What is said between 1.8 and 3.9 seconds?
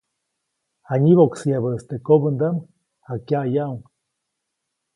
teʼ kobändaʼm, jakyaʼyaʼuŋ.